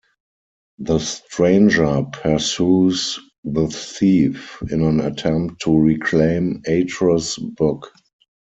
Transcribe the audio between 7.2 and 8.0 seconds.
book.